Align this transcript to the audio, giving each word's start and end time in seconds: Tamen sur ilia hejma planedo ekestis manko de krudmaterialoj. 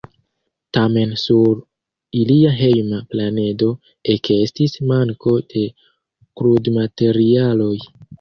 Tamen 0.75 1.11
sur 1.23 1.57
ilia 2.21 2.53
hejma 2.61 3.01
planedo 3.11 3.67
ekestis 4.13 4.73
manko 4.93 5.35
de 5.53 5.67
krudmaterialoj. 6.41 7.75